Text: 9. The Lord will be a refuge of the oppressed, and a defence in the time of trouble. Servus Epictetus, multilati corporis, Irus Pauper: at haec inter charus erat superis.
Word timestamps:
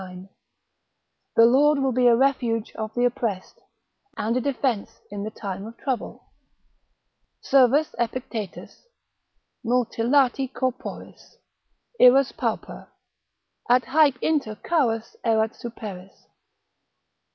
9. 0.01 0.29
The 1.35 1.45
Lord 1.45 1.77
will 1.77 1.91
be 1.91 2.07
a 2.07 2.15
refuge 2.15 2.71
of 2.73 2.91
the 2.95 3.05
oppressed, 3.05 3.61
and 4.17 4.35
a 4.35 4.41
defence 4.41 4.99
in 5.11 5.21
the 5.21 5.29
time 5.29 5.63
of 5.67 5.77
trouble. 5.77 6.25
Servus 7.43 7.93
Epictetus, 7.99 8.87
multilati 9.63 10.51
corporis, 10.51 11.35
Irus 11.99 12.31
Pauper: 12.31 12.89
at 13.69 13.83
haec 13.83 14.17
inter 14.23 14.55
charus 14.55 15.15
erat 15.23 15.51
superis. 15.51 16.25